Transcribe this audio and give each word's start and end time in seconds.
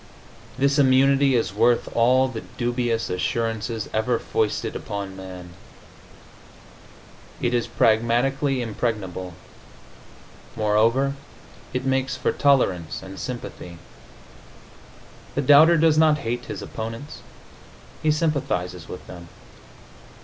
This 0.57 0.79
immunity 0.79 1.35
is 1.35 1.53
worth 1.53 1.87
all 1.95 2.27
the 2.27 2.41
dubious 2.57 3.07
assurances 3.11 3.87
ever 3.93 4.17
foisted 4.17 4.75
upon 4.75 5.15
man. 5.15 5.51
It 7.39 7.53
is 7.53 7.67
pragmatically 7.67 8.63
impregnable.... 8.63 9.35
Moreover, 10.55 11.13
it 11.71 11.85
makes 11.85 12.15
for 12.17 12.31
tolerance 12.31 13.03
and 13.03 13.19
sympathy. 13.19 13.77
The 15.35 15.43
doubter 15.43 15.77
does 15.77 15.99
not 15.99 16.17
hate 16.25 16.45
his 16.45 16.63
opponents; 16.63 17.21
he 18.01 18.09
sympathizes 18.09 18.89
with 18.89 19.05
them. 19.05 19.27